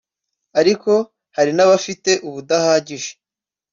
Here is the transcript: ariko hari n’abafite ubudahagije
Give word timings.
ariko 0.59 0.91
hari 1.35 1.51
n’abafite 1.57 2.11
ubudahagije 2.27 3.11